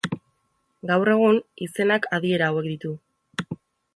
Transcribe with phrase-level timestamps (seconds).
[0.91, 2.95] Gaur egun, izenak adiera hauek ditu.